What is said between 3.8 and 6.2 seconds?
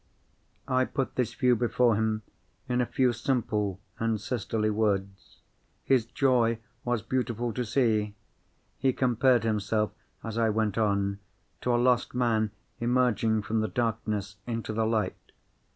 and sisterly words. His